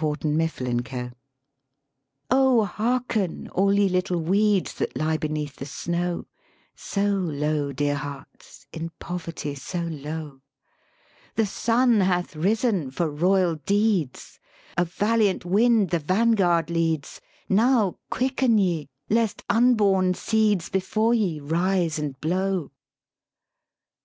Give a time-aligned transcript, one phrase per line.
[0.00, 1.18] 127 THE SPEAKING VOICE CANDLEMAS 1"
[2.38, 6.26] O hearken, all ye little weeds That lie beneath the snow,
[6.76, 10.42] (So low, dear hearts, in poverty so low!)
[11.34, 14.38] The sun hath risen for royal deeds,
[14.76, 21.98] A valiant wind the vanguard leads; Now quicken ye, lest unborn seeds Before ye rise
[21.98, 22.70] and blow.